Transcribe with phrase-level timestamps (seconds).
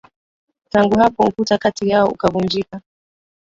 [0.71, 2.81] Tangu hapo ukuta kati yao ukavunjika